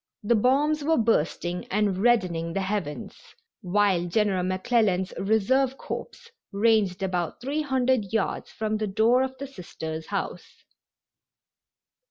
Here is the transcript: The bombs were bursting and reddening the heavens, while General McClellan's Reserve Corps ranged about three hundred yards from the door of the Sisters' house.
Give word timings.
The 0.23 0.33
bombs 0.33 0.83
were 0.83 0.97
bursting 0.97 1.65
and 1.67 1.99
reddening 1.99 2.53
the 2.53 2.61
heavens, 2.61 3.15
while 3.61 4.05
General 4.07 4.41
McClellan's 4.41 5.13
Reserve 5.19 5.77
Corps 5.77 6.31
ranged 6.51 7.03
about 7.03 7.39
three 7.39 7.61
hundred 7.61 8.11
yards 8.11 8.51
from 8.51 8.77
the 8.77 8.87
door 8.87 9.21
of 9.21 9.37
the 9.37 9.45
Sisters' 9.45 10.07
house. 10.07 10.63